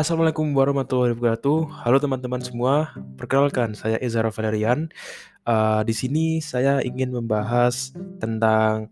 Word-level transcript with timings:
Assalamualaikum 0.00 0.56
warahmatullahi 0.56 1.12
wabarakatuh. 1.12 1.84
Halo 1.84 2.00
teman-teman 2.00 2.40
semua, 2.40 2.96
perkenalkan 3.20 3.76
saya 3.76 4.00
Ezra 4.00 4.32
Valerian. 4.32 4.88
Uh, 5.44 5.84
di 5.84 5.92
sini 5.92 6.40
saya 6.40 6.80
ingin 6.80 7.12
membahas 7.12 7.92
tentang 8.16 8.88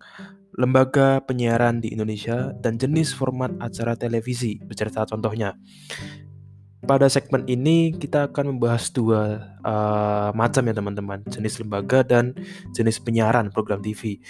lembaga 0.52 1.24
penyiaran 1.24 1.80
di 1.80 1.96
Indonesia 1.96 2.52
dan 2.60 2.76
jenis 2.76 3.16
format 3.16 3.56
acara 3.56 3.96
televisi 3.96 4.60
beserta 4.60 5.08
contohnya. 5.08 5.56
Pada 6.84 7.08
segmen 7.08 7.48
ini 7.48 7.96
kita 7.96 8.28
akan 8.28 8.52
membahas 8.60 8.92
dua 8.92 9.48
uh, 9.64 10.28
macam 10.36 10.60
ya 10.60 10.76
teman-teman, 10.76 11.24
jenis 11.24 11.56
lembaga 11.56 12.04
dan 12.04 12.36
jenis 12.76 13.00
penyiaran 13.00 13.48
program 13.48 13.80
TV. 13.80 14.20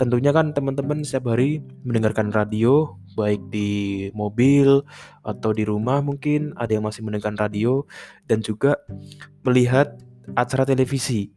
Tentunya 0.00 0.32
kan 0.32 0.56
teman-teman 0.56 1.04
setiap 1.04 1.36
hari 1.36 1.60
mendengarkan 1.84 2.32
radio, 2.32 2.96
baik 3.20 3.52
di 3.52 4.08
mobil 4.16 4.80
atau 5.20 5.52
di 5.52 5.68
rumah 5.68 6.00
mungkin 6.00 6.56
ada 6.56 6.72
yang 6.72 6.88
masih 6.88 7.04
mendengarkan 7.04 7.36
radio 7.36 7.84
dan 8.24 8.40
juga 8.40 8.80
melihat 9.44 10.00
acara 10.32 10.64
televisi. 10.64 11.36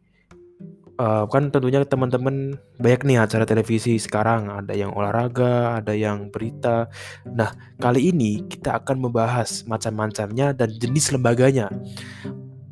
Uh, 0.96 1.28
kan 1.28 1.52
tentunya 1.52 1.84
teman-teman 1.84 2.56
banyak 2.80 3.02
nih 3.04 3.18
acara 3.20 3.44
televisi 3.44 4.00
sekarang 4.00 4.48
ada 4.48 4.72
yang 4.72 4.96
olahraga, 4.96 5.84
ada 5.84 5.92
yang 5.92 6.32
berita. 6.32 6.88
Nah 7.28 7.52
kali 7.76 8.16
ini 8.16 8.48
kita 8.48 8.80
akan 8.80 8.96
membahas 8.96 9.60
macam-macamnya 9.68 10.56
dan 10.56 10.72
jenis 10.72 11.12
lembaganya. 11.12 11.68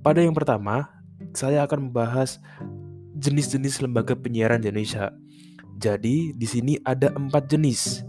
Pada 0.00 0.24
yang 0.24 0.32
pertama 0.32 0.88
saya 1.36 1.68
akan 1.68 1.92
membahas 1.92 2.40
jenis-jenis 3.12 3.84
lembaga 3.84 4.16
penyiaran 4.16 4.56
di 4.56 4.72
Indonesia. 4.72 5.12
Jadi 5.82 6.30
di 6.30 6.46
sini 6.46 6.78
ada 6.86 7.10
empat 7.10 7.50
jenis. 7.50 8.06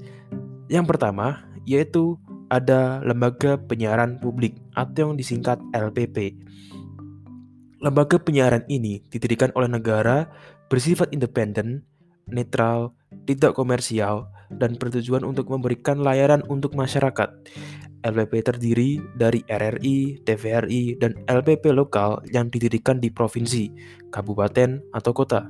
Yang 0.69 0.85
pertama 0.93 1.41
yaitu 1.65 2.21
ada 2.53 3.01
lembaga 3.01 3.57
penyiaran 3.57 4.21
publik 4.21 4.53
atau 4.77 5.09
yang 5.09 5.17
disingkat 5.17 5.57
LPP. 5.73 6.37
Lembaga 7.81 8.21
penyiaran 8.21 8.61
ini 8.69 9.01
didirikan 9.09 9.49
oleh 9.57 9.67
negara 9.67 10.29
bersifat 10.69 11.09
independen, 11.11 11.81
netral, 12.29 12.93
tidak 13.25 13.57
komersial, 13.57 14.29
dan 14.53 14.77
bertujuan 14.77 15.25
untuk 15.25 15.49
memberikan 15.49 15.99
layanan 15.99 16.45
untuk 16.47 16.77
masyarakat. 16.77 17.33
LPP 18.03 18.33
terdiri 18.43 18.99
dari 19.15 19.41
RRI, 19.47 20.21
TVRI, 20.27 20.99
dan 20.99 21.15
LPP 21.25 21.71
lokal 21.71 22.19
yang 22.29 22.51
didirikan 22.51 22.99
di 22.99 23.07
provinsi, 23.09 23.71
kabupaten, 24.11 24.83
atau 24.91 25.11
kota. 25.15 25.47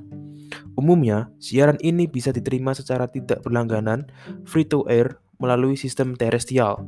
Umumnya, 0.74 1.30
siaran 1.38 1.78
ini 1.86 2.10
bisa 2.10 2.34
diterima 2.34 2.74
secara 2.74 3.06
tidak 3.06 3.46
berlangganan, 3.46 4.10
free 4.44 4.66
to 4.66 4.84
air, 4.90 5.22
melalui 5.38 5.76
sistem 5.76 6.16
terestrial. 6.16 6.88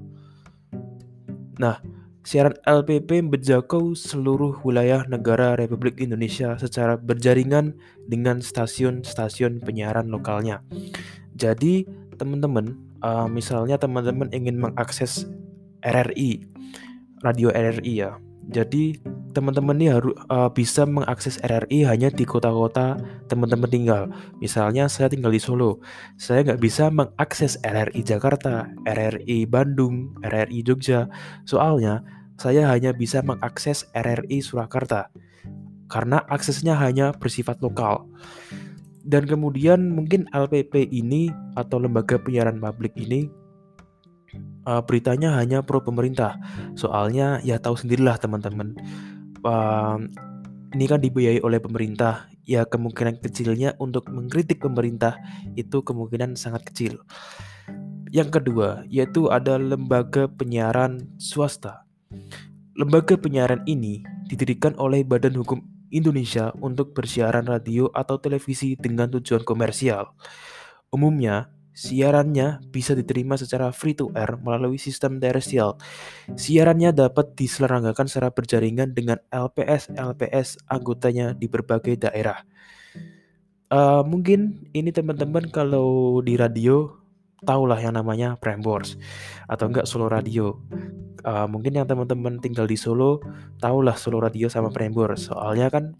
Nah, 1.59 1.80
siaran 2.25 2.58
LPP 2.66 3.22
menjangkau 3.22 3.94
seluruh 3.94 4.58
wilayah 4.66 5.06
negara 5.06 5.53
Republik 5.53 6.02
Indonesia 6.02 6.58
secara 6.58 6.97
berjaringan 6.97 7.78
dengan 8.09 8.42
stasiun-stasiun 8.42 9.62
penyiaran 9.62 10.09
lokalnya. 10.09 10.66
Jadi, 11.36 11.86
teman-teman, 12.16 12.73
uh, 13.03 13.28
misalnya 13.28 13.75
teman-teman 13.78 14.31
ingin 14.31 14.58
mengakses 14.58 15.28
RRI, 15.86 16.47
radio 17.22 17.53
RRI 17.53 17.94
ya. 17.94 18.17
Jadi, 18.50 18.97
teman-teman 19.36 19.75
ini 19.75 19.91
harus 19.91 20.16
uh, 20.31 20.47
bisa 20.47 20.88
mengakses 20.88 21.36
RRI 21.44 21.83
hanya 21.83 22.08
di 22.08 22.23
kota-kota 22.23 22.95
teman-teman 23.28 23.67
tinggal. 23.67 24.03
Misalnya 24.39 24.88
saya 24.88 25.11
tinggal 25.11 25.36
di 25.36 25.44
Solo, 25.44 25.83
saya 26.16 26.47
nggak 26.47 26.64
bisa 26.64 26.88
mengakses 26.88 27.59
RRI 27.59 28.00
Jakarta, 28.08 28.72
RRI 28.88 29.44
Bandung, 29.52 30.16
RRI 30.23 30.63
Jogja. 30.63 31.11
Soalnya 31.44 32.00
saya 32.40 32.72
hanya 32.72 32.96
bisa 32.96 33.19
mengakses 33.19 33.84
RRI 33.91 34.40
Surakarta 34.40 35.12
karena 35.91 36.23
aksesnya 36.31 36.79
hanya 36.79 37.12
bersifat 37.12 37.59
lokal. 37.59 38.07
Dan 39.06 39.29
kemudian 39.29 39.94
mungkin 39.94 40.25
LPP 40.34 40.90
ini 40.90 41.29
atau 41.53 41.78
lembaga 41.78 42.17
penyiaran 42.17 42.57
publik 42.57 42.97
ini 42.97 43.29
uh, 44.66 44.81
beritanya 44.81 45.38
hanya 45.38 45.62
pro 45.62 45.84
pemerintah. 45.84 46.41
Soalnya 46.73 47.38
ya 47.46 47.62
tahu 47.62 47.78
sendirilah 47.78 48.17
teman-teman 48.17 48.73
uh, 49.45 50.01
ini 50.75 50.85
kan 50.89 51.00
dibiayai 51.00 51.39
oleh 51.39 51.63
pemerintah, 51.63 52.28
ya 52.44 52.67
kemungkinan 52.67 53.23
kecilnya 53.23 53.79
untuk 53.79 54.11
mengkritik 54.11 54.59
pemerintah 54.59 55.16
itu 55.56 55.79
kemungkinan 55.85 56.35
sangat 56.35 56.67
kecil. 56.67 57.00
Yang 58.11 58.41
kedua, 58.41 58.84
yaitu 58.91 59.31
ada 59.31 59.55
lembaga 59.55 60.28
penyiaran 60.28 61.16
swasta. 61.16 61.88
Lembaga 62.75 63.16
penyiaran 63.16 63.63
ini 63.63 64.03
didirikan 64.28 64.75
oleh 64.75 65.07
Badan 65.07 65.39
Hukum 65.39 65.63
Indonesia 65.95 66.51
untuk 66.59 66.91
bersiaran 66.91 67.47
radio 67.47 67.88
atau 67.95 68.19
televisi 68.19 68.75
dengan 68.75 69.07
tujuan 69.16 69.47
komersial. 69.47 70.11
Umumnya, 70.91 71.54
Siarannya 71.75 72.63
bisa 72.72 72.96
diterima 72.96 73.36
secara 73.36 73.68
free 73.75 73.91
to 73.91 74.08
air 74.16 74.40
melalui 74.40 74.80
sistem 74.80 75.19
terestrial. 75.19 75.75
Siarannya 76.31 76.96
dapat 76.96 77.36
diselenggarakan 77.36 78.08
secara 78.08 78.31
berjaringan 78.31 78.96
dengan 78.96 79.19
LPS-LPS 79.28 80.72
anggotanya 80.72 81.35
di 81.35 81.52
berbagai 81.52 82.00
daerah. 82.08 82.40
Uh, 83.68 84.08
mungkin 84.08 84.72
ini 84.72 84.96
teman-teman 84.96 85.52
kalau 85.52 86.24
di 86.24 86.40
radio 86.40 86.96
tahulah 87.44 87.78
yang 87.78 88.00
namanya 88.00 88.40
Prambors 88.40 88.96
atau 89.52 89.68
enggak 89.68 89.84
Solo 89.84 90.08
Radio. 90.08 90.64
Uh, 91.28 91.50
mungkin 91.50 91.75
yang 91.75 91.90
teman-teman 91.90 92.40
tinggal 92.40 92.72
di 92.72 92.80
Solo 92.80 93.19
tahulah 93.59 94.00
Solo 94.00 94.24
Radio 94.24 94.47
sama 94.47 94.72
Prambors. 94.72 95.28
Soalnya 95.28 95.68
kan 95.68 95.91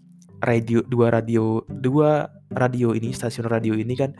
radio 0.44 0.80
dua 0.84 1.12
radio 1.12 1.64
dua 1.68 2.28
radio 2.52 2.92
ini 2.92 3.12
stasiun 3.12 3.48
radio 3.48 3.72
ini 3.72 3.96
kan 3.96 4.12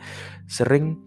sering 0.49 0.97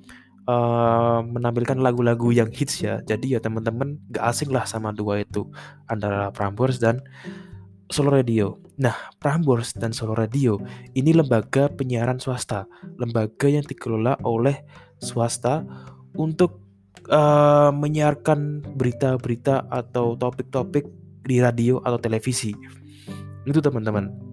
uh, 0.46 1.20
menampilkan 1.24 1.76
lagu-lagu 1.80 2.30
yang 2.32 2.48
hits 2.52 2.80
ya. 2.80 3.02
Jadi 3.04 3.36
ya 3.36 3.40
teman-teman 3.42 3.98
gak 4.12 4.24
asing 4.30 4.54
lah 4.54 4.64
sama 4.64 4.94
dua 4.94 5.24
itu 5.24 5.48
antara 5.90 6.30
Prambors 6.30 6.78
dan 6.78 7.02
Solo 7.90 8.14
Radio. 8.14 8.62
Nah, 8.78 8.94
Prambors 9.18 9.74
dan 9.74 9.90
Solo 9.90 10.14
Radio 10.14 10.62
ini 10.94 11.10
lembaga 11.10 11.66
penyiaran 11.68 12.22
swasta, 12.22 12.64
lembaga 12.96 13.50
yang 13.50 13.66
dikelola 13.66 14.16
oleh 14.22 14.62
swasta 15.02 15.66
untuk 16.14 16.62
uh, 17.10 17.74
menyiarkan 17.74 18.62
berita-berita 18.78 19.66
atau 19.68 20.14
topik-topik 20.14 20.86
di 21.26 21.42
radio 21.42 21.82
atau 21.82 21.98
televisi. 21.98 22.54
Itu 23.44 23.58
teman-teman. 23.58 24.29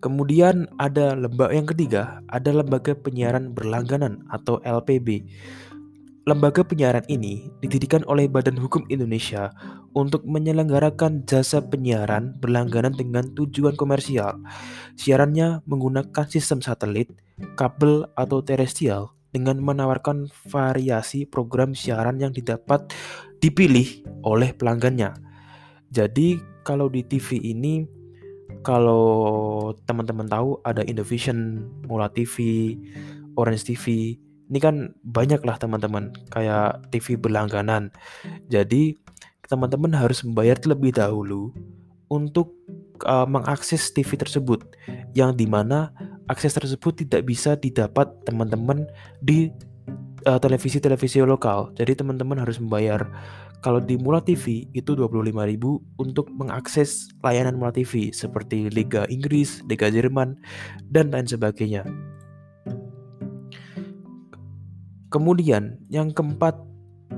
Kemudian 0.00 0.64
ada 0.80 1.12
lembaga 1.12 1.52
yang 1.52 1.68
ketiga, 1.68 2.24
ada 2.32 2.56
lembaga 2.56 2.96
penyiaran 2.96 3.52
berlangganan 3.52 4.24
atau 4.32 4.56
LPB. 4.64 5.28
Lembaga 6.24 6.64
penyiaran 6.64 7.04
ini 7.04 7.52
didirikan 7.60 8.04
oleh 8.08 8.24
Badan 8.24 8.56
Hukum 8.56 8.88
Indonesia 8.88 9.52
untuk 9.92 10.24
menyelenggarakan 10.24 11.28
jasa 11.28 11.60
penyiaran 11.60 12.32
berlangganan 12.40 12.96
dengan 12.96 13.28
tujuan 13.36 13.76
komersial. 13.76 14.40
Siarannya 14.96 15.64
menggunakan 15.68 16.24
sistem 16.32 16.64
satelit, 16.64 17.12
kabel 17.60 18.08
atau 18.16 18.40
terestrial 18.40 19.12
dengan 19.36 19.60
menawarkan 19.60 20.32
variasi 20.48 21.28
program 21.28 21.76
siaran 21.76 22.16
yang 22.24 22.32
didapat 22.32 22.88
dipilih 23.44 24.04
oleh 24.24 24.56
pelanggannya. 24.56 25.12
Jadi 25.92 26.40
kalau 26.64 26.88
di 26.88 27.02
TV 27.04 27.42
ini 27.42 27.99
kalau 28.60 29.72
teman-teman 29.88 30.28
tahu 30.28 30.60
ada 30.64 30.84
Indovision, 30.84 31.64
Mola 31.88 32.12
TV, 32.12 32.76
Orange 33.36 33.72
TV. 33.72 34.16
Ini 34.50 34.58
kan 34.58 34.90
banyak 35.06 35.46
lah 35.46 35.56
teman-teman 35.56 36.10
kayak 36.34 36.90
TV 36.90 37.14
berlangganan. 37.14 37.94
Jadi 38.50 38.98
teman-teman 39.46 39.94
harus 39.94 40.22
membayar 40.26 40.58
terlebih 40.58 40.94
dahulu 40.94 41.54
untuk 42.10 42.54
uh, 43.06 43.26
mengakses 43.26 43.94
TV 43.94 44.18
tersebut 44.18 44.66
yang 45.14 45.34
di 45.38 45.46
mana 45.46 45.94
akses 46.26 46.54
tersebut 46.54 47.06
tidak 47.06 47.26
bisa 47.26 47.54
didapat 47.58 48.10
teman-teman 48.26 48.86
di 49.22 49.50
uh, 50.26 50.40
televisi-televisi 50.40 51.22
lokal. 51.24 51.72
Jadi 51.76 52.00
teman-teman 52.00 52.40
harus 52.40 52.60
membayar 52.60 53.08
kalau 53.60 53.76
di 53.76 54.00
Mula 54.00 54.24
TV 54.24 54.72
itu 54.72 54.96
25.000 54.96 55.36
untuk 56.00 56.26
mengakses 56.32 57.12
layanan 57.20 57.60
Mula 57.60 57.76
TV 57.76 58.08
seperti 58.08 58.72
Liga 58.72 59.04
Inggris, 59.12 59.60
Liga 59.68 59.92
Jerman, 59.92 60.40
dan 60.88 61.12
lain 61.12 61.28
sebagainya. 61.28 61.84
Kemudian 65.12 65.76
yang 65.92 66.14
keempat 66.14 66.56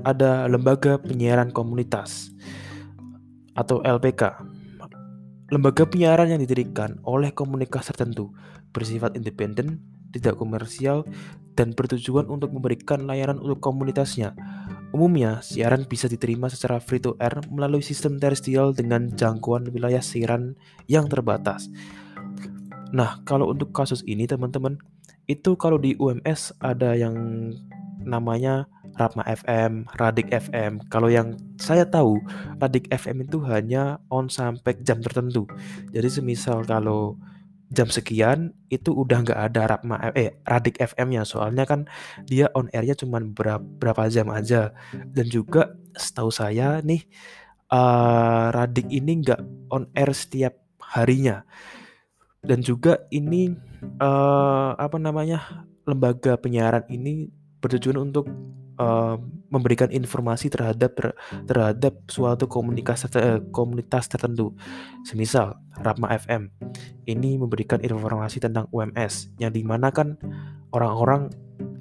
ada 0.03 0.49
lembaga 0.51 0.99
penyiaran 0.99 1.53
komunitas 1.55 2.33
atau 3.55 3.79
LPK. 3.85 4.35
Lembaga 5.53 5.85
penyiaran 5.85 6.33
yang 6.33 6.41
didirikan 6.41 6.97
oleh 7.05 7.29
komunitas 7.31 7.87
tertentu 7.87 8.33
bersifat 8.73 9.13
independen, 9.13 9.79
tidak 10.09 10.41
komersial, 10.41 11.05
dan 11.53 11.77
bertujuan 11.77 12.25
untuk 12.29 12.53
memberikan 12.53 13.05
layanan 13.05 13.37
untuk 13.41 13.61
komunitasnya 13.61 14.33
Umumnya, 14.93 15.41
siaran 15.41 15.89
bisa 15.89 16.05
diterima 16.05 16.53
secara 16.53 16.77
free 16.77 17.01
to 17.01 17.17
air 17.17 17.41
melalui 17.49 17.81
sistem 17.81 18.21
terestrial 18.21 18.77
dengan 18.77 19.09
jangkauan 19.09 19.65
wilayah 19.73 20.05
siaran 20.05 20.53
yang 20.85 21.09
terbatas. 21.09 21.65
Nah, 22.93 23.17
kalau 23.25 23.49
untuk 23.49 23.73
kasus 23.73 24.05
ini 24.05 24.29
teman-teman, 24.29 24.77
itu 25.25 25.57
kalau 25.57 25.81
di 25.81 25.97
UMS 25.97 26.53
ada 26.61 26.93
yang 26.93 27.17
namanya 28.05 28.69
Rapma 28.93 29.25
FM, 29.25 29.89
Radik 29.97 30.29
FM. 30.29 30.85
Kalau 30.93 31.09
yang 31.09 31.41
saya 31.57 31.89
tahu, 31.89 32.21
Radik 32.61 32.85
FM 32.93 33.25
itu 33.25 33.41
hanya 33.49 33.97
on 34.13 34.29
sampai 34.29 34.77
jam 34.85 35.01
tertentu. 35.01 35.49
Jadi 35.89 36.21
semisal 36.21 36.61
kalau 36.69 37.17
jam 37.73 37.89
sekian 37.89 38.53
itu 38.69 38.93
udah 38.93 39.25
nggak 39.25 39.39
ada 39.49 39.61
Rapma 39.75 40.13
eh 40.13 40.37
Radik 40.45 40.77
FM-nya 40.77 41.25
soalnya 41.25 41.65
kan 41.65 41.89
dia 42.29 42.47
on 42.53 42.69
airnya 42.69 42.93
cuma 42.93 43.17
berapa, 43.19 43.59
berapa 43.59 44.07
jam 44.13 44.29
aja. 44.29 44.71
Dan 44.93 45.27
juga 45.27 45.73
setahu 45.97 46.29
saya 46.29 46.79
nih 46.85 47.01
uh, 47.73 48.53
Radik 48.53 48.87
ini 48.93 49.25
nggak 49.25 49.41
on 49.73 49.89
air 49.97 50.13
setiap 50.13 50.53
harinya. 50.79 51.41
Dan 52.43 52.61
juga 52.61 53.09
ini 53.09 53.49
uh, 53.97 54.71
apa 54.77 55.01
namanya 55.01 55.65
lembaga 55.89 56.37
penyiaran 56.37 56.85
ini 56.93 57.31
bertujuan 57.59 57.97
untuk 57.97 58.29
uh, 58.77 59.17
memberikan 59.53 59.93
informasi 59.93 60.49
terhadap 60.49 60.97
ter, 60.97 61.13
terhadap 61.45 61.93
suatu 62.09 62.49
komunikasi 62.49 63.05
ter, 63.13 63.45
komunitas 63.53 64.09
tertentu. 64.09 64.57
Semisal 65.05 65.61
Rapma 65.77 66.09
FM 66.17 66.49
ini 67.05 67.37
memberikan 67.37 67.77
informasi 67.77 68.41
tentang 68.41 68.65
UMS 68.73 69.29
yang 69.37 69.53
di 69.53 69.61
mana 69.61 69.93
kan 69.93 70.17
orang-orang 70.73 71.29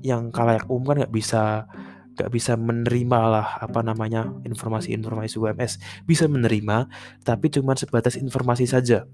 yang 0.04 0.28
kalayak 0.28 0.68
umum 0.68 0.92
kan 0.92 0.96
nggak 1.00 1.14
bisa 1.14 1.64
nggak 2.12 2.28
bisa 2.28 2.60
menerima 2.60 3.20
lah 3.24 3.46
apa 3.64 3.80
namanya 3.80 4.28
informasi-informasi 4.44 5.40
UMS 5.40 5.80
bisa 6.04 6.28
menerima 6.28 6.84
tapi 7.24 7.48
cuma 7.48 7.72
sebatas 7.72 8.20
informasi 8.20 8.68
saja. 8.68 9.08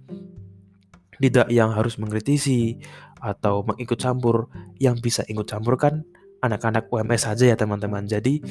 Tidak 1.19 1.51
yang 1.51 1.75
harus 1.75 1.99
mengkritisi 1.99 2.79
atau 3.19 3.67
mengikut 3.67 3.99
campur. 3.99 4.47
Yang 4.79 4.97
bisa 5.03 5.23
ikut 5.27 5.51
campur 5.51 5.75
kan 5.75 6.07
anak-anak 6.43 6.87
UMS 6.91 7.27
saja 7.27 7.55
ya 7.55 7.57
teman-teman. 7.59 8.07
Jadi 8.07 8.43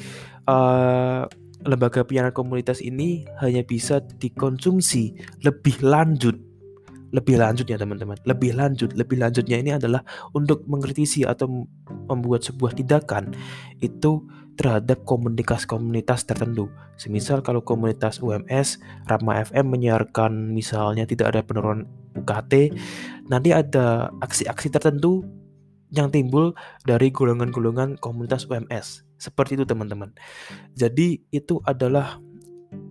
uh, 0.48 1.24
lembaga 1.64 2.06
penyiaran 2.06 2.34
komunitas 2.34 2.78
ini 2.84 3.26
hanya 3.42 3.64
bisa 3.66 4.00
dikonsumsi 4.00 5.16
lebih 5.42 5.82
lanjut. 5.82 6.36
Lebih 7.08 7.40
lanjut 7.40 7.64
ya 7.64 7.80
teman-teman. 7.80 8.20
Lebih 8.28 8.52
lanjut. 8.52 8.92
Lebih 8.92 9.16
lanjutnya 9.16 9.56
ini 9.56 9.72
adalah 9.72 10.04
untuk 10.36 10.68
mengkritisi 10.68 11.24
atau 11.24 11.64
membuat 12.08 12.44
sebuah 12.44 12.76
tindakan 12.76 13.32
itu 13.80 14.28
terhadap 14.58 15.06
komunitas-komunitas 15.06 16.26
tertentu. 16.26 16.68
Semisal 16.98 17.46
kalau 17.46 17.62
komunitas 17.62 18.18
UMS 18.18 18.82
Rama 19.06 19.38
FM 19.46 19.70
menyiarkan 19.70 20.50
misalnya 20.50 21.06
tidak 21.06 21.32
ada 21.32 21.40
penurunan 21.46 21.86
UKT 22.18 22.74
nanti 23.30 23.54
ada 23.54 24.10
aksi-aksi 24.18 24.68
tertentu 24.74 25.22
yang 25.92 26.12
timbul 26.12 26.52
dari 26.84 27.08
golongan-golongan 27.08 27.96
komunitas 28.00 28.44
UMS. 28.48 29.04
Seperti 29.18 29.58
itu 29.58 29.64
teman-teman. 29.66 30.14
Jadi 30.76 31.20
itu 31.34 31.58
adalah 31.66 32.20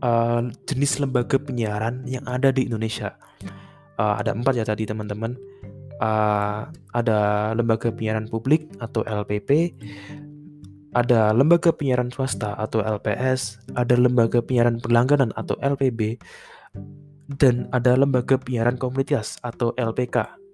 uh, 0.04 0.42
jenis 0.68 1.00
lembaga 1.00 1.38
penyiaran 1.40 2.04
yang 2.10 2.26
ada 2.28 2.52
di 2.52 2.68
Indonesia. 2.68 3.16
Uh, 3.98 4.20
ada 4.20 4.34
empat 4.34 4.58
ya 4.58 4.66
tadi 4.66 4.86
teman-teman. 4.86 5.38
Uh, 5.98 6.70
ada 6.94 7.52
lembaga 7.58 7.90
penyiaran 7.90 8.30
publik 8.30 8.70
atau 8.78 9.02
LPP, 9.02 9.74
ada 10.94 11.34
lembaga 11.34 11.74
penyiaran 11.74 12.14
swasta 12.14 12.54
atau 12.54 12.86
LPS, 12.86 13.66
ada 13.74 13.98
lembaga 13.98 14.46
penyiaran 14.46 14.78
berlangganan 14.78 15.34
atau 15.34 15.58
LPB, 15.58 16.22
dan 17.42 17.66
ada 17.74 17.98
lembaga 17.98 18.38
penyiaran 18.38 18.78
komunitas 18.78 19.42
atau 19.42 19.74
LPK 19.74 20.47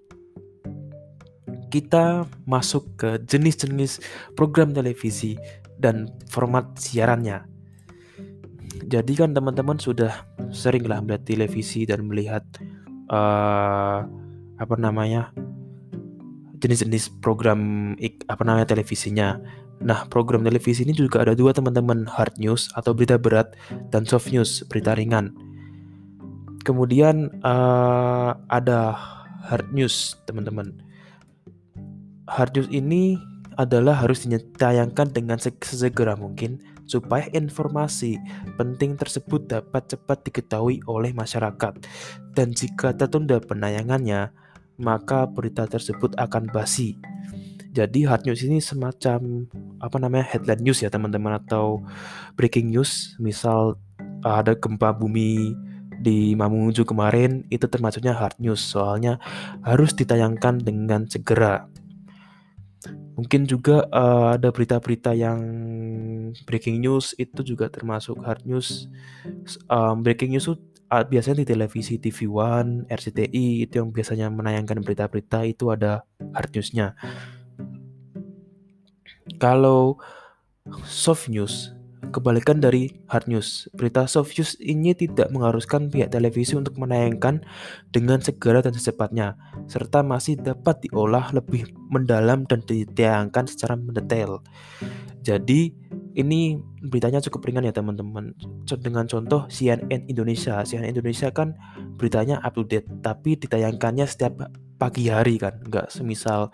kita 1.73 2.29
masuk 2.45 2.85
ke 3.01 3.09
jenis-jenis 3.25 3.97
program 4.37 4.77
televisi 4.77 5.41
dan 5.81 6.13
format 6.29 6.69
siarannya. 6.77 7.49
Jadi 8.85 9.17
kan 9.17 9.33
teman-teman 9.33 9.81
sudah 9.81 10.21
seringlah 10.53 11.01
melihat 11.01 11.25
televisi 11.25 11.89
dan 11.89 12.05
melihat 12.05 12.45
uh, 13.09 14.05
apa 14.61 14.75
namanya 14.77 15.33
jenis-jenis 16.61 17.09
program 17.25 17.93
apa 18.29 18.43
namanya 18.45 18.69
televisinya. 18.69 19.41
Nah, 19.81 20.05
program 20.13 20.45
televisi 20.45 20.85
ini 20.85 20.93
juga 20.93 21.25
ada 21.25 21.33
dua 21.33 21.57
teman-teman, 21.57 22.05
hard 22.05 22.37
news 22.37 22.69
atau 22.77 22.93
berita 22.93 23.17
berat 23.17 23.57
dan 23.89 24.05
soft 24.05 24.29
news, 24.29 24.61
berita 24.69 24.93
ringan. 24.93 25.33
Kemudian 26.63 27.33
uh, 27.41 28.37
ada 28.47 28.95
hard 29.49 29.73
news, 29.73 30.15
teman-teman 30.29 30.92
hard 32.27 32.55
news 32.55 32.69
ini 32.71 33.19
adalah 33.53 34.01
harus 34.01 34.25
ditayangkan 34.25 35.13
dengan 35.13 35.37
sesegera 35.37 36.17
mungkin 36.17 36.57
supaya 36.89 37.29
informasi 37.31 38.19
penting 38.59 38.97
tersebut 38.99 39.45
dapat 39.47 39.93
cepat 39.93 40.25
diketahui 40.27 40.81
oleh 40.89 41.13
masyarakat. 41.13 41.73
Dan 42.33 42.51
jika 42.51 42.97
tertunda 42.97 43.39
penayangannya, 43.39 44.33
maka 44.81 45.29
berita 45.29 45.69
tersebut 45.69 46.17
akan 46.17 46.49
basi. 46.49 46.97
Jadi 47.73 48.05
hard 48.05 48.29
news 48.29 48.45
ini 48.45 48.61
semacam 48.61 49.49
apa 49.81 49.97
namanya 49.97 50.29
headline 50.29 50.61
news 50.61 50.85
ya 50.85 50.93
teman-teman 50.93 51.41
atau 51.41 51.81
breaking 52.37 52.69
news. 52.69 53.17
Misal 53.17 53.81
ada 54.21 54.53
gempa 54.53 54.93
bumi 54.93 55.57
di 56.03 56.35
Mamuju 56.35 56.85
kemarin 56.85 57.47
itu 57.49 57.65
termasuknya 57.65 58.13
hard 58.13 58.37
news 58.37 58.61
soalnya 58.61 59.17
harus 59.65 59.95
ditayangkan 59.97 60.61
dengan 60.61 61.09
segera. 61.09 61.65
Mungkin 63.13 63.45
juga 63.45 63.85
uh, 63.93 64.33
ada 64.33 64.49
berita-berita 64.49 65.13
yang 65.13 65.39
breaking 66.49 66.81
news 66.81 67.13
itu 67.21 67.45
juga 67.45 67.69
termasuk 67.69 68.17
hard 68.25 68.41
news. 68.49 68.89
Um, 69.69 70.01
breaking 70.01 70.33
news 70.33 70.49
itu 70.49 70.57
biasanya 70.89 71.41
di 71.41 71.47
televisi 71.49 71.97
TV 71.97 72.29
One, 72.29 72.85
RCTI 72.85 73.65
itu 73.65 73.73
yang 73.81 73.89
biasanya 73.89 74.29
menayangkan 74.29 74.81
berita-berita 74.81 75.45
itu 75.45 75.69
ada 75.73 76.05
hard 76.33 76.49
newsnya. 76.53 76.97
Kalau 79.41 79.97
soft 80.85 81.29
news 81.29 81.73
Kebalikan 82.11 82.59
dari 82.59 82.91
hard 83.07 83.31
news, 83.31 83.71
berita 83.71 84.03
soft 84.09 84.35
news 84.35 84.59
ini 84.59 84.91
tidak 84.91 85.31
mengharuskan 85.31 85.87
pihak 85.87 86.11
televisi 86.11 86.57
untuk 86.59 86.75
menayangkan 86.75 87.39
dengan 87.95 88.19
segera 88.19 88.59
dan 88.59 88.75
secepatnya, 88.75 89.39
serta 89.71 90.03
masih 90.03 90.35
dapat 90.35 90.83
diolah 90.83 91.31
lebih 91.31 91.71
mendalam 91.87 92.43
dan 92.43 92.59
ditayangkan 92.67 93.47
secara 93.47 93.79
mendetail. 93.79 94.43
Jadi, 95.23 95.71
ini 96.19 96.59
beritanya 96.83 97.23
cukup 97.23 97.47
ringan 97.47 97.63
ya 97.63 97.73
teman-teman. 97.73 98.35
Dengan 98.67 99.07
contoh 99.07 99.47
CNN 99.47 100.05
Indonesia, 100.11 100.59
CNN 100.67 100.91
Indonesia 100.91 101.31
kan 101.31 101.55
beritanya 101.95 102.43
up 102.43 102.59
to 102.59 102.67
date, 102.67 102.85
tapi 102.99 103.39
ditayangkannya 103.39 104.03
setiap 104.03 104.51
pagi 104.75 105.07
hari 105.07 105.39
kan, 105.39 105.63
nggak 105.63 105.87
semisal 105.87 106.51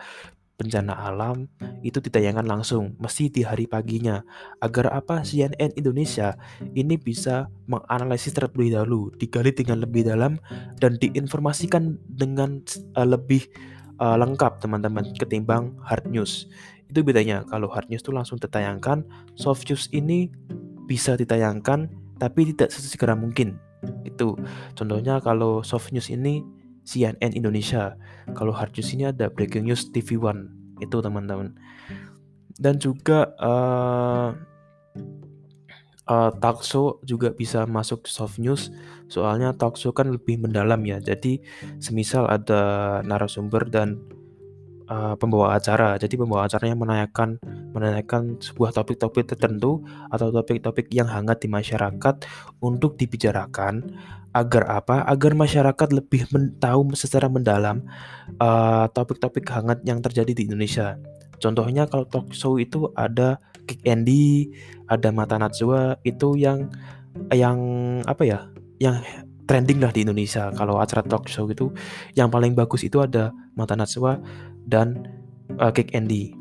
bencana 0.59 0.91
alam 0.91 1.47
itu 1.79 2.03
ditayangkan 2.03 2.43
langsung 2.43 2.99
mesti 2.99 3.31
di 3.31 3.47
hari 3.47 3.63
paginya. 3.63 4.19
Agar 4.59 4.91
apa? 4.91 5.23
CNN 5.23 5.71
Indonesia 5.79 6.35
ini 6.75 6.99
bisa 6.99 7.47
menganalisis 7.71 8.35
terlebih 8.35 8.75
dahulu 8.75 9.15
digali 9.15 9.55
dengan 9.55 9.79
lebih 9.79 10.03
dalam 10.03 10.35
dan 10.83 10.99
diinformasikan 10.99 11.95
dengan 12.11 12.59
uh, 12.99 13.07
lebih 13.07 13.47
uh, 14.03 14.19
lengkap 14.19 14.59
teman-teman 14.59 15.07
ketimbang 15.15 15.71
hard 15.87 16.11
news. 16.11 16.51
Itu 16.91 17.07
bedanya 17.07 17.47
kalau 17.47 17.71
hard 17.71 17.87
news 17.87 18.03
itu 18.03 18.11
langsung 18.11 18.35
ditayangkan 18.35 19.07
soft 19.39 19.63
news 19.71 19.87
ini 19.95 20.27
bisa 20.83 21.15
ditayangkan 21.15 21.87
tapi 22.19 22.51
tidak 22.51 22.75
sesegera 22.75 23.15
mungkin. 23.15 23.55
Itu. 24.03 24.35
Contohnya 24.75 25.23
kalau 25.23 25.63
soft 25.63 25.95
news 25.95 26.11
ini 26.11 26.43
CNN 26.83 27.36
Indonesia. 27.36 27.95
Kalau 28.36 28.53
hard 28.53 28.75
news 28.75 28.89
ini 28.93 29.09
ada 29.09 29.31
breaking 29.31 29.67
news 29.67 29.89
TV 29.89 30.19
One 30.19 30.51
itu 30.79 31.00
teman-teman. 31.00 31.55
Dan 32.59 32.75
juga 32.79 33.31
uh, 33.39 34.36
uh, 36.09 36.31
talk 36.41 36.65
show 36.65 37.00
juga 37.05 37.31
bisa 37.31 37.63
masuk 37.69 38.09
soft 38.09 38.41
news. 38.41 38.74
Soalnya 39.07 39.53
talk 39.55 39.77
show 39.77 39.93
kan 39.93 40.09
lebih 40.09 40.41
mendalam 40.41 40.81
ya. 40.83 40.98
Jadi 41.00 41.39
semisal 41.79 42.27
ada 42.27 43.00
narasumber 43.05 43.69
dan 43.69 44.01
uh, 44.89 45.15
pembawa 45.15 45.55
acara. 45.55 45.95
Jadi 46.01 46.17
pembawa 46.17 46.50
acaranya 46.50 46.75
menanyakan 46.75 47.38
menanyakan 47.71 48.41
sebuah 48.41 48.74
topik-topik 48.74 49.29
tertentu 49.29 49.86
atau 50.09 50.33
topik-topik 50.33 50.89
yang 50.89 51.07
hangat 51.07 51.45
di 51.45 51.48
masyarakat 51.48 52.25
untuk 52.59 52.98
dibicarakan 52.98 53.93
agar 54.33 54.63
apa? 54.69 55.03
Agar 55.05 55.33
masyarakat 55.33 55.89
lebih 55.93 56.29
men 56.29 56.53
tahu 56.62 56.93
secara 56.93 57.27
mendalam 57.29 57.81
topik 58.38 59.17
topik-topik 59.19 59.45
hangat 59.50 59.79
yang 59.86 60.00
terjadi 60.03 60.31
di 60.31 60.45
Indonesia. 60.45 60.98
Contohnya 61.39 61.88
kalau 61.88 62.03
talk 62.03 62.36
show 62.36 62.59
itu 62.59 62.91
ada 63.00 63.39
Kick 63.63 63.86
Andy, 63.88 64.51
ada 64.91 65.13
Mata 65.13 65.39
Najwa 65.39 65.95
itu 66.03 66.36
yang 66.36 66.67
yang 67.31 67.57
apa 68.05 68.24
ya? 68.27 68.39
Yang 68.77 69.07
trending 69.50 69.81
lah 69.81 69.89
di 69.89 70.05
Indonesia. 70.05 70.53
Kalau 70.53 70.77
acara 70.77 71.01
talk 71.01 71.25
show 71.25 71.50
itu 71.50 71.74
yang 72.13 72.29
paling 72.29 72.53
bagus 72.53 72.86
itu 72.86 73.01
ada 73.01 73.33
Mata 73.57 73.74
Najwa 73.74 74.21
dan 74.67 75.09
uh, 75.57 75.74
Kick 75.74 75.95
Andy. 75.98 76.38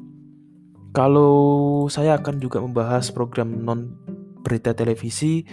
Kalau 0.92 1.87
saya 1.88 2.18
akan 2.18 2.42
juga 2.42 2.59
membahas 2.59 3.12
program 3.12 3.64
non 3.64 3.95
berita 4.42 4.73
televisi, 4.73 5.45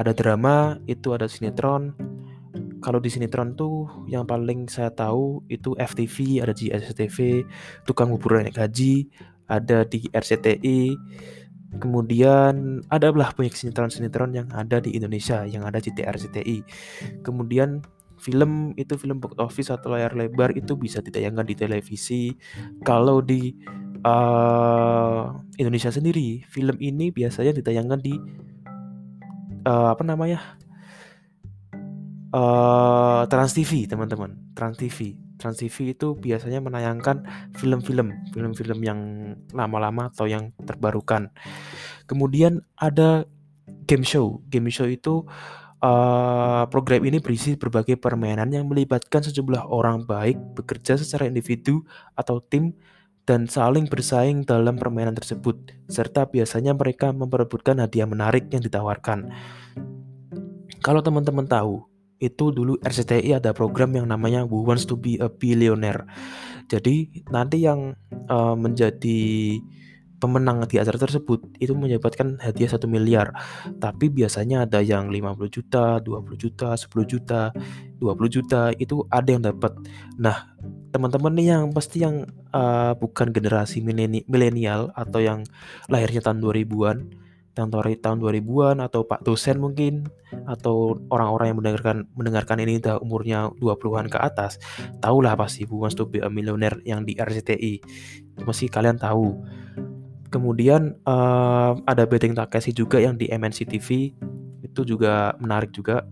ada 0.00 0.16
drama, 0.16 0.80
itu 0.88 1.12
ada 1.12 1.28
sinetron. 1.28 1.92
Kalau 2.80 2.96
di 2.96 3.12
sinetron 3.12 3.52
tuh 3.52 4.08
yang 4.08 4.24
paling 4.24 4.64
saya 4.72 4.88
tahu 4.88 5.44
itu 5.52 5.76
FTV, 5.76 6.40
ada 6.40 6.56
di 6.56 6.72
SCTV, 6.72 7.44
Tukang 7.84 8.08
Bubur 8.08 8.40
Naik 8.40 8.56
Gaji, 8.56 9.04
ada 9.44 9.84
di 9.84 10.08
RCTI. 10.08 10.96
Kemudian 11.76 12.82
ada 12.88 13.12
belah 13.12 13.36
banyak 13.36 13.52
sinetron-sinetron 13.52 14.32
yang 14.32 14.48
ada 14.56 14.80
di 14.80 14.96
Indonesia, 14.96 15.44
yang 15.44 15.68
ada 15.68 15.78
di 15.78 15.92
TRCTI. 15.92 16.64
Kemudian 17.20 17.84
film 18.16 18.72
itu 18.80 18.96
film 18.96 19.20
box 19.20 19.36
office 19.36 19.68
atau 19.68 19.92
layar 19.92 20.16
lebar 20.16 20.56
itu 20.56 20.74
bisa 20.80 21.04
ditayangkan 21.04 21.44
di 21.44 21.54
televisi. 21.54 22.32
Kalau 22.82 23.20
di 23.20 23.52
uh, 24.02 25.30
Indonesia 25.60 25.92
sendiri, 25.92 26.42
film 26.48 26.80
ini 26.80 27.12
biasanya 27.12 27.52
ditayangkan 27.54 28.00
di 28.00 28.16
uh, 29.66 29.88
apa 29.92 30.02
namanya? 30.06 30.40
Uh, 32.30 33.26
Trans 33.26 33.52
TV, 33.52 33.90
teman-teman. 33.90 34.38
Trans 34.54 34.78
TV. 34.78 35.18
Trans 35.40 35.56
TV 35.56 35.96
itu 35.96 36.14
biasanya 36.14 36.60
menayangkan 36.60 37.24
film-film, 37.56 38.12
film-film 38.30 38.78
yang 38.84 39.00
lama-lama 39.56 40.12
atau 40.12 40.28
yang 40.28 40.52
terbarukan. 40.62 41.32
Kemudian 42.04 42.60
ada 42.76 43.24
game 43.88 44.04
show. 44.04 44.44
Game 44.52 44.68
show 44.68 44.86
itu 44.86 45.24
uh, 45.80 46.68
program 46.68 47.02
ini 47.08 47.18
berisi 47.18 47.56
berbagai 47.56 47.96
permainan 47.96 48.52
yang 48.52 48.68
melibatkan 48.68 49.24
sejumlah 49.24 49.66
orang 49.66 50.04
baik 50.04 50.36
bekerja 50.54 51.00
secara 51.00 51.26
individu 51.26 51.82
atau 52.14 52.38
tim 52.44 52.76
dan 53.30 53.46
saling 53.46 53.86
bersaing 53.86 54.42
dalam 54.42 54.74
permainan 54.74 55.14
tersebut, 55.14 55.54
serta 55.86 56.26
biasanya 56.26 56.74
mereka 56.74 57.14
memperebutkan 57.14 57.78
hadiah 57.78 58.10
menarik 58.10 58.50
yang 58.50 58.58
ditawarkan. 58.58 59.30
Kalau 60.82 60.98
teman-teman 60.98 61.46
tahu, 61.46 61.86
itu 62.18 62.50
dulu 62.50 62.74
RCTI 62.82 63.38
ada 63.38 63.54
program 63.54 63.94
yang 63.94 64.10
namanya 64.10 64.42
Who 64.42 64.66
Wants 64.66 64.82
to 64.90 64.98
Be 64.98 65.14
a 65.22 65.30
Billionaire. 65.30 66.10
Jadi 66.66 67.22
nanti 67.30 67.62
yang 67.62 67.94
uh, 68.26 68.58
menjadi 68.58 69.22
pemenang 70.20 70.62
di 70.68 70.76
acara 70.76 71.00
tersebut 71.00 71.56
itu 71.58 71.72
menyebabkan 71.72 72.36
hadiah 72.38 72.70
satu 72.70 72.86
miliar. 72.86 73.32
Tapi 73.80 74.12
biasanya 74.12 74.68
ada 74.68 74.84
yang 74.84 75.08
50 75.08 75.48
juta 75.48 75.98
20 75.98 76.36
juta 76.36 76.76
10 76.76 76.86
juta 77.08 77.50
20 77.98 78.36
juta 78.36 78.70
itu 78.76 79.02
ada 79.08 79.28
yang 79.32 79.42
dapat. 79.42 79.72
Nah 80.20 80.52
teman-teman 80.92 81.32
nih 81.34 81.46
yang 81.56 81.72
pasti 81.72 82.04
yang 82.04 82.28
uh, 82.52 82.92
bukan 82.94 83.32
generasi 83.32 83.80
milenial 84.28 84.92
atau 84.92 85.18
yang 85.22 85.40
lahirnya 85.88 86.20
tahun 86.20 86.44
2000-an 86.44 86.98
tahun 87.54 87.98
tahun 87.98 88.18
2000-an 88.22 88.76
atau 88.80 89.04
Pak 89.04 89.26
dosen 89.26 89.58
mungkin 89.58 90.06
atau 90.46 90.96
orang-orang 91.10 91.52
yang 91.52 91.58
mendengarkan 91.58 91.96
mendengarkan 92.14 92.58
ini 92.62 92.78
udah 92.78 93.02
umurnya 93.02 93.50
20-an 93.58 94.06
ke 94.06 94.18
atas 94.18 94.62
tahulah 95.02 95.34
pasti 95.34 95.66
Bu 95.66 95.82
Wants 95.82 95.98
to 95.98 96.06
a 96.22 96.30
Millionaire 96.30 96.78
yang 96.86 97.02
di 97.02 97.18
RCTI 97.18 97.82
mesti 98.46 98.66
kalian 98.70 98.96
tahu 98.96 99.34
Kemudian 100.30 100.94
uh, 101.04 101.74
ada 101.84 102.06
Betting 102.06 102.38
Takeshi 102.38 102.70
juga 102.70 103.02
yang 103.02 103.18
di 103.18 103.26
MNC 103.26 103.66
TV 103.66 104.14
itu 104.62 104.80
juga 104.86 105.34
menarik 105.42 105.74
juga. 105.74 106.06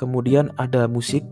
Kemudian 0.00 0.56
ada 0.56 0.88
musik. 0.88 1.22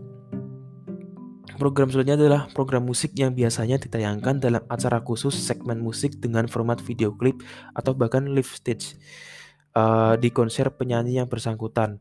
Program 1.57 1.89
selanjutnya 1.89 2.21
adalah 2.21 2.41
program 2.53 2.85
musik 2.85 3.17
yang 3.17 3.33
biasanya 3.33 3.81
ditayangkan 3.81 4.37
dalam 4.37 4.61
acara 4.69 5.01
khusus 5.01 5.33
segmen 5.33 5.81
musik 5.81 6.21
dengan 6.21 6.45
format 6.45 6.77
video 6.77 7.09
klip 7.17 7.41
atau 7.73 7.97
bahkan 7.97 8.29
live 8.29 8.53
stage 8.53 8.93
uh, 9.73 10.13
di 10.21 10.29
konser 10.29 10.69
penyanyi 10.69 11.17
yang 11.17 11.25
bersangkutan. 11.25 11.97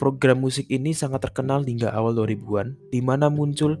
Program 0.00 0.40
musik 0.40 0.64
ini 0.72 0.96
sangat 0.96 1.28
terkenal 1.28 1.60
hingga 1.60 1.92
awal 1.92 2.16
2000-an, 2.16 2.78
di 2.88 3.04
mana 3.04 3.28
muncul 3.28 3.76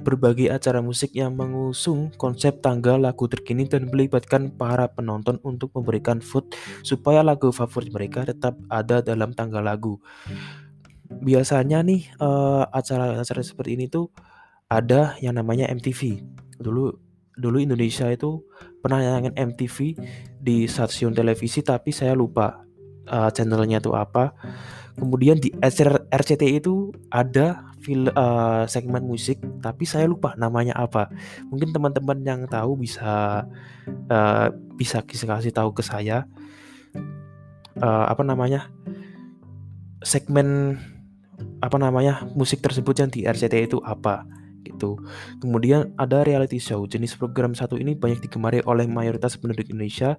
berbagai 0.00 0.48
acara 0.48 0.80
musik 0.80 1.12
yang 1.12 1.36
mengusung 1.36 2.10
konsep 2.16 2.64
tanggal 2.64 2.96
lagu 2.96 3.28
terkini 3.28 3.68
dan 3.68 3.88
melibatkan 3.88 4.50
para 4.52 4.88
penonton 4.88 5.36
untuk 5.44 5.70
memberikan 5.76 6.18
vote 6.24 6.56
supaya 6.82 7.20
lagu 7.20 7.52
favorit 7.52 7.92
mereka 7.92 8.24
tetap 8.24 8.56
ada 8.72 9.04
dalam 9.04 9.36
tanggal 9.36 9.60
lagu. 9.60 10.00
Biasanya 11.10 11.84
nih 11.84 12.08
eh, 12.08 12.64
acara-acara 12.72 13.42
seperti 13.44 13.76
ini 13.76 13.86
tuh 13.86 14.08
ada 14.70 15.18
yang 15.20 15.36
namanya 15.36 15.68
MTV. 15.68 16.22
Dulu 16.56 17.10
dulu 17.40 17.56
Indonesia 17.56 18.06
itu 18.12 18.44
pernah 18.84 19.00
nyanyikan 19.00 19.34
MTV 19.54 19.96
di 20.36 20.68
stasiun 20.68 21.16
televisi 21.16 21.64
tapi 21.64 21.88
saya 21.90 22.12
lupa 22.12 22.64
uh, 23.10 23.30
channelnya 23.34 23.82
tuh 23.82 23.98
apa. 23.98 24.32
Kemudian 24.96 25.40
di 25.40 25.50
RCTI 26.10 26.60
itu 26.60 26.92
ada 27.10 27.70
film 27.80 28.12
uh, 28.12 28.68
segmen 28.68 29.00
musik 29.08 29.40
tapi 29.64 29.88
saya 29.88 30.06
lupa 30.06 30.36
namanya 30.36 30.76
apa. 30.76 31.08
Mungkin 31.48 31.74
teman-teman 31.74 32.20
yang 32.22 32.40
tahu 32.46 32.78
bisa 32.78 33.44
uh, 34.08 34.46
bisa 34.76 35.02
kasih 35.04 35.52
tahu 35.52 35.74
ke 35.74 35.82
saya. 35.82 36.28
Uh, 37.80 38.04
apa 38.12 38.20
namanya 38.26 38.68
segmen 40.04 40.76
apa 41.64 41.76
namanya 41.80 42.28
musik 42.36 42.60
tersebut 42.60 42.94
yang 43.00 43.08
di 43.08 43.24
RCTI 43.24 43.72
itu 43.72 43.80
apa 43.80 44.24
gitu. 44.80 44.96
Kemudian 45.44 45.92
ada 46.00 46.24
reality 46.24 46.56
show. 46.56 46.88
Jenis 46.88 47.12
program 47.12 47.52
satu 47.52 47.76
ini 47.76 47.92
banyak 47.92 48.24
digemari 48.24 48.64
oleh 48.64 48.88
mayoritas 48.88 49.36
penduduk 49.36 49.68
Indonesia. 49.68 50.16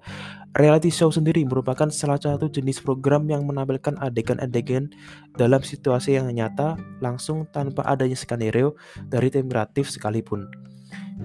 Reality 0.53 0.93
show 0.93 1.09
sendiri 1.09 1.41
merupakan 1.41 1.89
salah 1.89 2.21
satu 2.21 2.45
jenis 2.53 2.77
program 2.85 3.25
yang 3.25 3.49
menampilkan 3.49 3.97
adegan-adegan 3.97 4.93
dalam 5.33 5.65
situasi 5.65 6.21
yang 6.21 6.29
nyata 6.29 6.77
langsung 7.01 7.49
tanpa 7.49 7.81
adanya 7.89 8.13
skenario 8.13 8.77
dari 9.09 9.33
tim 9.33 9.49
kreatif 9.49 9.89
sekalipun. 9.89 10.45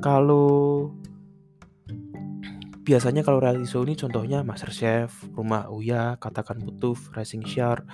Kalau 0.01 0.89
biasanya 2.87 3.21
kalau 3.27 3.43
reality 3.43 3.69
show 3.69 3.83
ini 3.85 3.99
contohnya 3.99 4.41
Masterchef, 4.47 5.13
Rumah 5.35 5.69
Uya, 5.69 6.17
Katakan 6.23 6.63
Putuf, 6.63 7.11
Racing 7.13 7.45
Shark, 7.45 7.85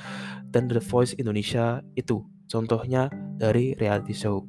dan 0.52 0.68
The 0.68 0.84
Voice 0.84 1.16
Indonesia 1.16 1.80
itu 1.96 2.22
contohnya 2.52 3.08
dari 3.40 3.72
reality 3.80 4.12
show. 4.12 4.44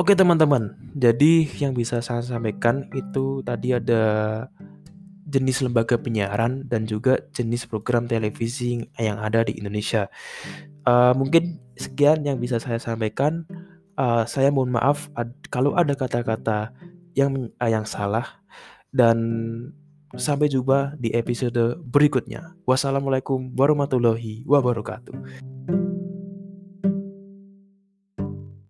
Oke 0.00 0.16
teman-teman, 0.16 0.80
jadi 0.96 1.44
yang 1.60 1.76
bisa 1.76 2.00
saya 2.00 2.24
sampaikan 2.24 2.88
itu 2.96 3.44
tadi 3.44 3.76
ada 3.76 4.00
jenis 5.28 5.60
lembaga 5.60 6.00
penyiaran 6.00 6.64
dan 6.72 6.88
juga 6.88 7.20
jenis 7.36 7.68
program 7.68 8.08
televisi 8.08 8.80
yang 8.96 9.20
ada 9.20 9.44
di 9.44 9.60
Indonesia. 9.60 10.08
Uh, 10.88 11.12
mungkin 11.12 11.60
sekian 11.76 12.24
yang 12.24 12.40
bisa 12.40 12.56
saya 12.56 12.80
sampaikan. 12.80 13.44
Uh, 14.00 14.24
saya 14.24 14.48
mohon 14.48 14.72
maaf 14.72 15.12
ad 15.20 15.36
kalau 15.52 15.76
ada 15.76 15.92
kata-kata 15.92 16.72
yang 17.12 17.52
uh, 17.60 17.68
yang 17.68 17.84
salah 17.84 18.40
dan 18.96 19.20
sampai 20.16 20.48
jumpa 20.48 20.96
di 20.96 21.12
episode 21.12 21.76
berikutnya. 21.84 22.56
Wassalamualaikum 22.64 23.52
warahmatullahi 23.52 24.48
wabarakatuh. 24.48 25.89